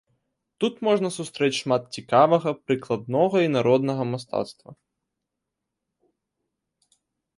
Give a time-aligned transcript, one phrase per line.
[0.63, 4.77] Тут можна сустрэць шмат цікавага прыкладнога і народнага мастацтва.